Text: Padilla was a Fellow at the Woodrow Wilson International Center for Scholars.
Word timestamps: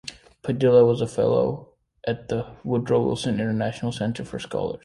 Padilla 0.41 0.83
was 0.83 0.99
a 0.99 1.05
Fellow 1.05 1.73
at 2.07 2.27
the 2.27 2.55
Woodrow 2.63 3.03
Wilson 3.05 3.35
International 3.39 3.91
Center 3.91 4.25
for 4.25 4.39
Scholars. 4.39 4.79